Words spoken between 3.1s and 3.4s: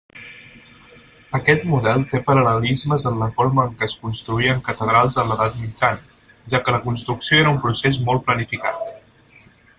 en la